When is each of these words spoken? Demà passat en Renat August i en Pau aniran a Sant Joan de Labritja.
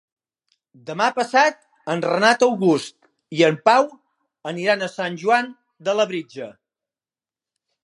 Demà 0.85 1.09
passat 1.17 1.59
en 1.95 2.01
Renat 2.05 2.45
August 2.47 2.97
i 3.41 3.45
en 3.49 3.61
Pau 3.69 3.87
aniran 4.55 4.81
a 4.81 4.91
Sant 4.97 5.21
Joan 5.25 5.55
de 5.89 5.99
Labritja. 6.01 6.49